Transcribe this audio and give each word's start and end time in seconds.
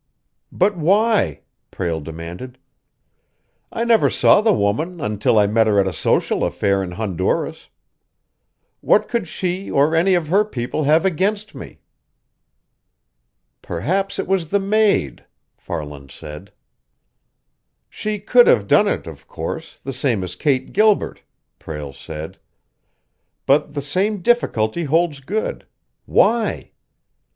"But, 0.51 0.75
why?" 0.75 1.41
Prale 1.69 2.01
demanded. 2.01 2.57
"I 3.71 3.83
never 3.83 4.09
saw 4.09 4.41
the 4.41 4.51
woman 4.51 4.99
until 4.99 5.37
I 5.37 5.45
met 5.45 5.67
her 5.67 5.79
at 5.79 5.85
a 5.85 5.93
social 5.93 6.43
affair 6.43 6.81
in 6.81 6.93
Honduras. 6.93 7.69
What 8.79 9.07
could 9.07 9.27
she 9.27 9.69
or 9.69 9.95
any 9.95 10.15
of 10.15 10.29
her 10.29 10.43
people 10.43 10.85
have 10.85 11.05
against 11.05 11.53
me?" 11.53 11.81
"Perhaps 13.61 14.17
it 14.17 14.25
was 14.25 14.47
the 14.49 14.57
maid," 14.59 15.23
Farland 15.55 16.09
said. 16.09 16.51
"She 17.87 18.17
could 18.19 18.47
have 18.47 18.65
done 18.67 18.87
it, 18.87 19.05
of 19.05 19.27
course, 19.27 19.79
the 19.83 19.93
same 19.93 20.23
as 20.23 20.35
Kate 20.35 20.73
Gilbert," 20.73 21.21
Prale 21.59 21.93
said. 21.93 22.39
"But 23.45 23.75
the 23.75 23.83
same 23.83 24.23
difficulty 24.23 24.85
holds 24.85 25.19
good 25.19 25.67
why? 26.07 26.71